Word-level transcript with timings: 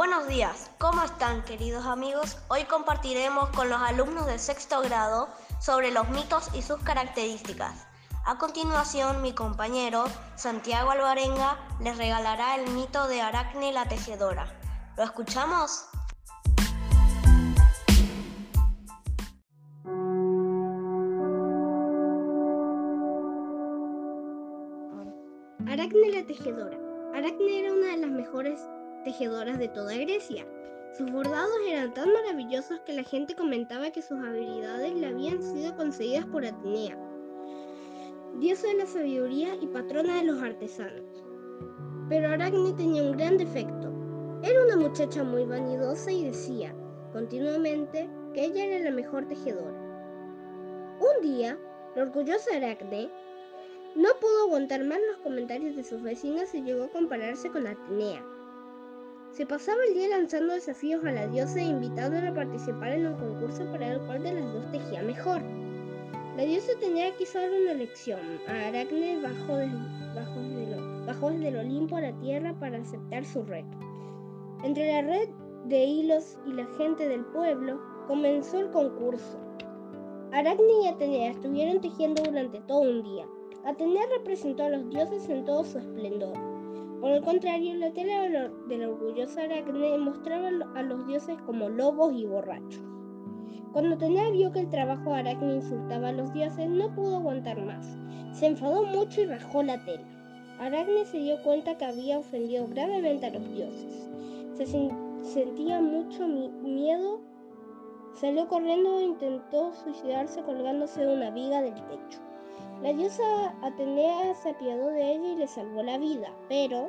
Buenos 0.00 0.28
días, 0.28 0.70
¿cómo 0.78 1.02
están 1.02 1.44
queridos 1.44 1.84
amigos? 1.84 2.38
Hoy 2.48 2.64
compartiremos 2.64 3.50
con 3.50 3.68
los 3.68 3.82
alumnos 3.82 4.24
del 4.24 4.40
sexto 4.40 4.80
grado 4.80 5.28
sobre 5.60 5.90
los 5.90 6.08
mitos 6.08 6.48
y 6.54 6.62
sus 6.62 6.82
características. 6.82 7.86
A 8.24 8.38
continuación, 8.38 9.20
mi 9.20 9.34
compañero 9.34 10.06
Santiago 10.36 10.90
Alvarenga 10.90 11.58
les 11.80 11.98
regalará 11.98 12.54
el 12.54 12.70
mito 12.70 13.08
de 13.08 13.20
Aracne 13.20 13.74
la 13.74 13.84
tejedora. 13.90 14.46
¿Lo 14.96 15.02
escuchamos? 15.02 15.84
Aracne 25.68 26.10
la 26.10 26.24
tejedora. 26.26 26.78
Aracne 27.14 27.58
era 27.60 27.72
una 27.74 27.88
de 27.88 27.96
las 27.98 28.10
mejores 28.10 28.62
tejedoras 29.04 29.58
de 29.58 29.68
toda 29.68 29.96
Grecia. 29.96 30.46
Sus 30.96 31.10
bordados 31.10 31.54
eran 31.68 31.94
tan 31.94 32.12
maravillosos 32.12 32.80
que 32.80 32.92
la 32.92 33.04
gente 33.04 33.34
comentaba 33.34 33.90
que 33.90 34.02
sus 34.02 34.18
habilidades 34.18 34.94
le 34.94 35.06
habían 35.06 35.42
sido 35.42 35.76
concedidas 35.76 36.26
por 36.26 36.44
Atenea, 36.44 36.98
diosa 38.38 38.66
de 38.68 38.74
la 38.74 38.86
sabiduría 38.86 39.54
y 39.60 39.66
patrona 39.68 40.16
de 40.16 40.24
los 40.24 40.42
artesanos. 40.42 41.24
Pero 42.08 42.28
Aracne 42.28 42.72
tenía 42.72 43.04
un 43.04 43.12
gran 43.12 43.38
defecto. 43.38 43.92
Era 44.42 44.64
una 44.64 44.76
muchacha 44.76 45.22
muy 45.22 45.44
vanidosa 45.44 46.10
y 46.10 46.24
decía 46.24 46.74
continuamente 47.12 48.08
que 48.34 48.44
ella 48.44 48.64
era 48.64 48.84
la 48.84 48.90
mejor 48.90 49.26
tejedora. 49.26 49.78
Un 51.00 51.22
día, 51.22 51.58
la 51.94 52.02
orgullosa 52.02 52.56
Aracne 52.56 53.10
no 53.96 54.08
pudo 54.20 54.44
aguantar 54.44 54.84
más 54.84 54.98
los 55.08 55.18
comentarios 55.18 55.76
de 55.76 55.84
sus 55.84 56.02
vecinas 56.02 56.54
y 56.54 56.62
llegó 56.62 56.84
a 56.84 56.88
compararse 56.88 57.50
con 57.50 57.66
Atenea. 57.66 58.24
Se 59.32 59.46
pasaba 59.46 59.78
el 59.86 59.94
día 59.94 60.08
lanzando 60.08 60.54
desafíos 60.54 61.04
a 61.04 61.12
la 61.12 61.28
diosa 61.28 61.60
e 61.60 61.64
invitándola 61.64 62.30
a 62.30 62.34
participar 62.34 62.92
en 62.92 63.06
un 63.06 63.14
concurso 63.14 63.64
para 63.70 63.90
ver 63.90 64.00
cuál 64.00 64.24
de 64.24 64.32
las 64.32 64.52
dos 64.52 64.72
tejía 64.72 65.02
mejor. 65.02 65.40
La 66.36 66.42
diosa 66.42 66.72
tenía 66.80 67.14
que 67.16 67.24
dar 67.32 67.48
una 67.48 67.74
lección. 67.74 68.20
A 68.48 68.68
Aracne 68.68 69.22
bajó, 69.22 69.58
bajó 71.06 71.30
desde 71.30 71.48
el 71.48 71.56
Olimpo 71.58 71.96
a 71.96 72.00
la 72.00 72.12
tierra 72.18 72.58
para 72.58 72.78
aceptar 72.78 73.24
su 73.24 73.44
reto. 73.44 73.78
Entre 74.64 74.92
la 74.92 75.02
red 75.02 75.28
de 75.66 75.84
hilos 75.84 76.36
y 76.44 76.52
la 76.52 76.66
gente 76.76 77.08
del 77.08 77.24
pueblo 77.26 77.80
comenzó 78.08 78.58
el 78.58 78.70
concurso. 78.70 79.38
Aracne 80.32 80.82
y 80.82 80.88
Atenea 80.88 81.30
estuvieron 81.30 81.80
tejiendo 81.80 82.24
durante 82.24 82.60
todo 82.62 82.80
un 82.80 83.04
día. 83.04 83.26
Atenea 83.64 84.02
representó 84.18 84.64
a 84.64 84.70
los 84.70 84.90
dioses 84.90 85.28
en 85.28 85.44
todo 85.44 85.64
su 85.64 85.78
esplendor. 85.78 86.49
Por 87.00 87.12
el 87.12 87.22
contrario, 87.22 87.74
la 87.76 87.92
tela 87.92 88.28
de 88.68 88.76
la 88.76 88.88
orgullosa 88.90 89.44
Aracne 89.44 89.96
mostraba 89.96 90.50
a 90.74 90.82
los 90.82 91.06
dioses 91.06 91.38
como 91.46 91.70
lobos 91.70 92.12
y 92.14 92.26
borrachos. 92.26 92.82
Cuando 93.72 93.94
Atenea 93.94 94.30
vio 94.30 94.52
que 94.52 94.60
el 94.60 94.68
trabajo 94.68 95.10
de 95.10 95.20
Aracne 95.20 95.54
insultaba 95.56 96.08
a 96.08 96.12
los 96.12 96.32
dioses, 96.34 96.68
no 96.68 96.94
pudo 96.94 97.16
aguantar 97.16 97.64
más. 97.64 97.96
Se 98.32 98.46
enfadó 98.46 98.84
mucho 98.84 99.22
y 99.22 99.26
rajó 99.26 99.62
la 99.62 99.82
tela. 99.84 100.04
Aracne 100.58 101.06
se 101.06 101.18
dio 101.18 101.42
cuenta 101.42 101.78
que 101.78 101.86
había 101.86 102.18
ofendido 102.18 102.66
gravemente 102.68 103.26
a 103.26 103.30
los 103.30 103.50
dioses. 103.54 104.10
Se 104.54 104.66
sentía 105.22 105.80
mucho 105.80 106.26
miedo. 106.28 107.22
Salió 108.12 108.46
corriendo 108.46 108.98
e 108.98 109.04
intentó 109.04 109.72
suicidarse 109.72 110.42
colgándose 110.42 111.00
de 111.00 111.14
una 111.14 111.30
viga 111.30 111.62
del 111.62 111.74
techo. 111.74 112.20
La 112.82 112.94
diosa 112.94 113.54
Atenea 113.60 114.34
se 114.34 114.50
apiadó 114.50 114.86
de 114.86 115.12
ella 115.12 115.28
y 115.34 115.36
le 115.36 115.46
salvó 115.46 115.82
la 115.82 115.98
vida, 115.98 116.32
pero, 116.48 116.88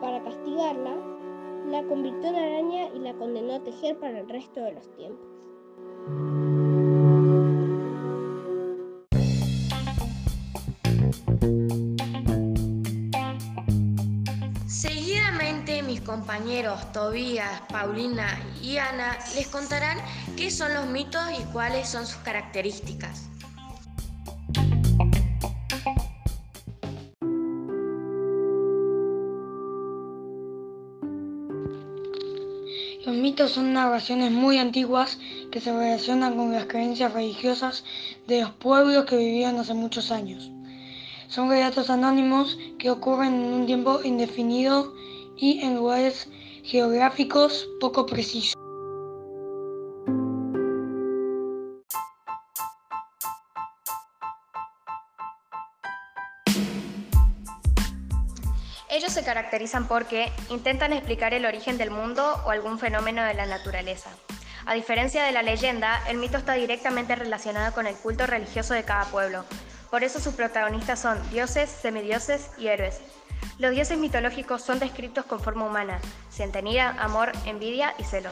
para 0.00 0.22
castigarla, 0.24 0.96
la 1.66 1.82
convirtió 1.82 2.30
en 2.30 2.36
araña 2.36 2.88
y 2.94 3.00
la 3.00 3.12
condenó 3.12 3.56
a 3.56 3.62
tejer 3.62 3.98
para 4.00 4.20
el 4.20 4.28
resto 4.30 4.60
de 4.60 4.72
los 4.72 4.90
tiempos. 4.96 5.28
Seguidamente 14.66 15.82
mis 15.82 16.00
compañeros 16.00 16.92
Tobías, 16.92 17.60
Paulina 17.70 18.26
y 18.62 18.78
Ana 18.78 19.18
les 19.36 19.48
contarán 19.48 19.98
qué 20.34 20.50
son 20.50 20.72
los 20.72 20.86
mitos 20.86 21.22
y 21.38 21.44
cuáles 21.52 21.90
son 21.90 22.06
sus 22.06 22.16
características. 22.22 23.33
Mitos 33.34 33.50
son 33.50 33.72
narraciones 33.72 34.30
muy 34.30 34.58
antiguas 34.58 35.18
que 35.50 35.60
se 35.60 35.72
relacionan 35.72 36.36
con 36.36 36.52
las 36.52 36.66
creencias 36.66 37.12
religiosas 37.12 37.82
de 38.28 38.42
los 38.42 38.52
pueblos 38.52 39.06
que 39.06 39.16
vivieron 39.16 39.58
hace 39.58 39.74
muchos 39.74 40.12
años. 40.12 40.52
Son 41.26 41.50
relatos 41.50 41.90
anónimos 41.90 42.56
que 42.78 42.90
ocurren 42.90 43.34
en 43.34 43.52
un 43.52 43.66
tiempo 43.66 43.98
indefinido 44.04 44.94
y 45.36 45.58
en 45.62 45.74
lugares 45.74 46.28
geográficos 46.62 47.66
poco 47.80 48.06
precisos. 48.06 48.53
Ellos 58.94 59.12
se 59.12 59.24
caracterizan 59.24 59.88
porque 59.88 60.32
intentan 60.50 60.92
explicar 60.92 61.34
el 61.34 61.46
origen 61.46 61.78
del 61.78 61.90
mundo 61.90 62.40
o 62.46 62.50
algún 62.52 62.78
fenómeno 62.78 63.24
de 63.24 63.34
la 63.34 63.44
naturaleza. 63.44 64.08
A 64.66 64.74
diferencia 64.74 65.24
de 65.24 65.32
la 65.32 65.42
leyenda, 65.42 66.00
el 66.08 66.16
mito 66.16 66.36
está 66.36 66.52
directamente 66.52 67.16
relacionado 67.16 67.74
con 67.74 67.88
el 67.88 67.96
culto 67.96 68.24
religioso 68.24 68.72
de 68.72 68.84
cada 68.84 69.06
pueblo. 69.06 69.44
Por 69.90 70.04
eso 70.04 70.20
sus 70.20 70.34
protagonistas 70.34 71.00
son 71.00 71.18
dioses, 71.30 71.68
semidioses 71.70 72.50
y 72.56 72.68
héroes. 72.68 73.00
Los 73.58 73.72
dioses 73.72 73.98
mitológicos 73.98 74.62
son 74.62 74.78
descritos 74.78 75.24
con 75.24 75.40
forma 75.40 75.66
humana, 75.66 75.98
centenía, 76.30 76.90
amor, 76.90 77.32
envidia 77.46 77.96
y 77.98 78.04
celo. 78.04 78.30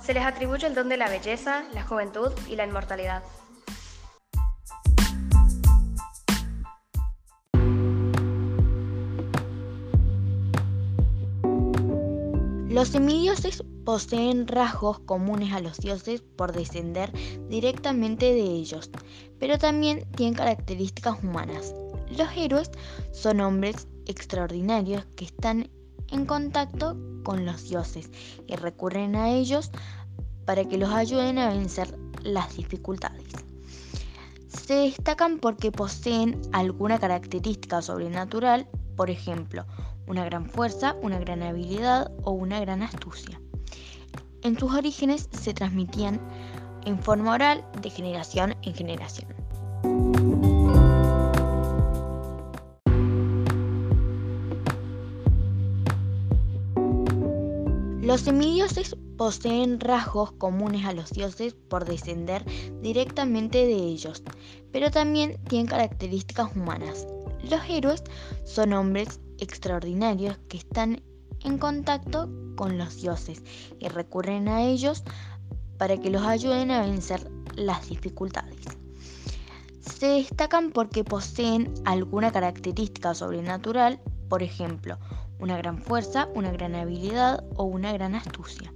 Se 0.00 0.14
les 0.14 0.24
atribuye 0.24 0.68
el 0.68 0.76
don 0.76 0.88
de 0.88 0.98
la 0.98 1.08
belleza, 1.08 1.64
la 1.72 1.82
juventud 1.82 2.32
y 2.46 2.54
la 2.54 2.64
inmortalidad. 2.64 3.24
Los 12.76 12.88
semidioses 12.88 13.64
poseen 13.86 14.46
rasgos 14.46 14.98
comunes 14.98 15.54
a 15.54 15.60
los 15.60 15.78
dioses 15.78 16.20
por 16.20 16.52
descender 16.52 17.10
directamente 17.48 18.34
de 18.34 18.42
ellos, 18.42 18.90
pero 19.38 19.56
también 19.56 20.06
tienen 20.14 20.34
características 20.34 21.24
humanas. 21.24 21.74
Los 22.10 22.28
héroes 22.36 22.70
son 23.12 23.40
hombres 23.40 23.88
extraordinarios 24.04 25.06
que 25.16 25.24
están 25.24 25.70
en 26.12 26.26
contacto 26.26 26.98
con 27.24 27.46
los 27.46 27.66
dioses 27.66 28.10
y 28.46 28.54
recurren 28.56 29.16
a 29.16 29.30
ellos 29.30 29.70
para 30.44 30.66
que 30.66 30.76
los 30.76 30.90
ayuden 30.90 31.38
a 31.38 31.48
vencer 31.48 31.98
las 32.24 32.58
dificultades. 32.58 33.32
Se 34.48 34.74
destacan 34.74 35.38
porque 35.38 35.72
poseen 35.72 36.42
alguna 36.52 36.98
característica 36.98 37.80
sobrenatural, 37.80 38.68
por 38.96 39.08
ejemplo, 39.08 39.64
una 40.06 40.24
gran 40.24 40.46
fuerza, 40.46 40.96
una 41.02 41.18
gran 41.18 41.42
habilidad 41.42 42.10
o 42.22 42.32
una 42.32 42.60
gran 42.60 42.82
astucia. 42.82 43.40
En 44.42 44.58
sus 44.58 44.72
orígenes 44.72 45.28
se 45.32 45.54
transmitían 45.54 46.20
en 46.84 46.98
forma 46.98 47.34
oral 47.34 47.64
de 47.82 47.90
generación 47.90 48.54
en 48.62 48.74
generación. 48.74 49.34
Los 58.06 58.20
semidioses 58.20 58.96
poseen 59.18 59.80
rasgos 59.80 60.30
comunes 60.30 60.86
a 60.86 60.92
los 60.92 61.10
dioses 61.10 61.54
por 61.54 61.84
descender 61.84 62.44
directamente 62.80 63.66
de 63.66 63.74
ellos, 63.74 64.22
pero 64.70 64.92
también 64.92 65.42
tienen 65.48 65.66
características 65.66 66.54
humanas. 66.54 67.04
Los 67.50 67.60
héroes 67.68 68.04
son 68.44 68.74
hombres 68.74 69.20
extraordinarios 69.38 70.38
que 70.48 70.58
están 70.58 71.02
en 71.44 71.58
contacto 71.58 72.30
con 72.56 72.78
los 72.78 72.96
dioses 72.96 73.42
y 73.78 73.88
recurren 73.88 74.48
a 74.48 74.62
ellos 74.62 75.04
para 75.78 75.96
que 75.96 76.10
los 76.10 76.22
ayuden 76.22 76.70
a 76.70 76.80
vencer 76.80 77.30
las 77.54 77.88
dificultades. 77.88 78.64
Se 79.80 80.06
destacan 80.06 80.72
porque 80.72 81.04
poseen 81.04 81.72
alguna 81.84 82.32
característica 82.32 83.14
sobrenatural, 83.14 84.00
por 84.28 84.42
ejemplo, 84.42 84.98
una 85.38 85.56
gran 85.56 85.78
fuerza, 85.78 86.28
una 86.34 86.50
gran 86.50 86.74
habilidad 86.74 87.44
o 87.54 87.64
una 87.64 87.92
gran 87.92 88.14
astucia. 88.14 88.72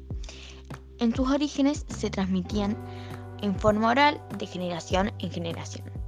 En 0.98 1.14
sus 1.14 1.30
orígenes 1.30 1.86
se 1.88 2.10
transmitían 2.10 2.76
en 3.42 3.58
forma 3.58 3.88
oral 3.88 4.22
de 4.38 4.46
generación 4.46 5.12
en 5.18 5.30
generación. 5.30 5.99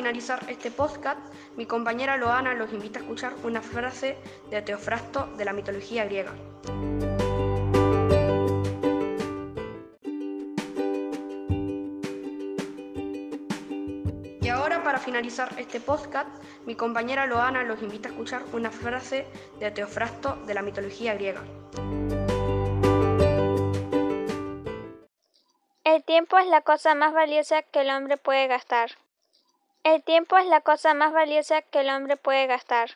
Finalizar 0.00 0.40
este 0.48 0.70
podcast, 0.70 1.20
mi 1.58 1.66
compañera 1.66 2.16
Loana 2.16 2.54
los 2.54 2.72
invita 2.72 3.00
a 3.00 3.02
escuchar 3.02 3.34
una 3.44 3.60
frase 3.60 4.16
de 4.48 4.62
Teofrasto 4.62 5.26
de 5.36 5.44
la 5.44 5.52
mitología 5.52 6.06
griega. 6.06 6.32
Y 14.40 14.48
ahora 14.48 14.82
para 14.82 14.98
finalizar 14.98 15.50
este 15.58 15.80
podcast, 15.80 16.30
mi 16.64 16.76
compañera 16.76 17.26
Loana 17.26 17.62
los 17.64 17.82
invita 17.82 18.08
a 18.08 18.12
escuchar 18.12 18.42
una 18.54 18.70
frase 18.70 19.26
de 19.58 19.70
Teofrasto 19.70 20.36
de 20.46 20.54
la 20.54 20.62
mitología 20.62 21.12
griega. 21.12 21.42
El 25.84 26.02
tiempo 26.04 26.38
es 26.38 26.46
la 26.46 26.62
cosa 26.62 26.94
más 26.94 27.12
valiosa 27.12 27.60
que 27.60 27.82
el 27.82 27.90
hombre 27.90 28.16
puede 28.16 28.46
gastar. 28.46 28.92
El 29.82 30.02
tiempo 30.02 30.36
es 30.36 30.46
la 30.46 30.60
cosa 30.60 30.92
más 30.92 31.10
valiosa 31.10 31.62
que 31.62 31.80
el 31.80 31.88
hombre 31.88 32.18
puede 32.18 32.46
gastar. 32.46 32.90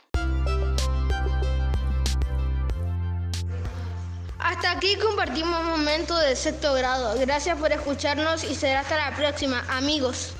Hasta 4.38 4.70
aquí 4.72 4.96
compartimos 4.96 5.60
un 5.60 5.70
momento 5.70 6.14
de 6.18 6.36
sexto 6.36 6.74
grado. 6.74 7.18
Gracias 7.18 7.58
por 7.58 7.72
escucharnos 7.72 8.44
y 8.44 8.54
será 8.54 8.80
hasta 8.80 8.98
la 8.98 9.16
próxima, 9.16 9.64
amigos. 9.70 10.34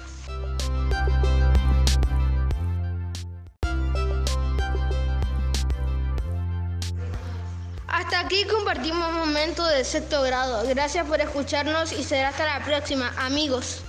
Hasta 7.89 8.21
aquí 8.21 8.45
compartimos 8.45 9.09
un 9.09 9.19
momento 9.19 9.65
de 9.65 9.83
sexto 9.83 10.21
grado. 10.21 10.69
Gracias 10.69 11.07
por 11.07 11.23
escucharnos 11.23 11.93
y 11.93 12.05
será 12.05 12.29
hasta 12.29 12.45
la 12.45 12.63
próxima, 12.63 13.15
amigos. 13.17 13.83